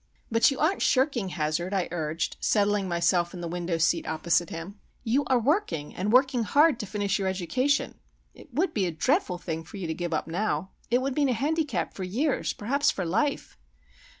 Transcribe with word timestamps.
"But 0.31 0.49
you 0.49 0.57
aren't 0.57 0.81
shirking, 0.81 1.29
Hazard," 1.29 1.75
I 1.75 1.87
urged, 1.91 2.35
settling 2.39 2.87
myself 2.87 3.35
in 3.35 3.41
the 3.41 3.47
window 3.47 3.77
seat 3.77 4.07
opposite 4.07 4.49
him. 4.49 4.79
"You 5.03 5.23
are 5.25 5.37
working, 5.39 5.93
and 5.93 6.11
working 6.11 6.41
hard, 6.41 6.79
to 6.79 6.87
finish 6.87 7.19
your 7.19 7.27
education. 7.27 7.99
It 8.33 8.51
would 8.51 8.73
be 8.73 8.87
a 8.87 8.91
dreadful 8.91 9.37
thing 9.37 9.63
for 9.63 9.77
you 9.77 9.85
to 9.85 9.93
give 9.93 10.11
up 10.11 10.25
now,—it 10.25 11.03
would 11.03 11.15
mean 11.15 11.29
a 11.29 11.33
handicap 11.33 11.93
for 11.93 12.03
years, 12.03 12.51
perhaps 12.51 12.89
for 12.89 13.05
life." 13.05 13.59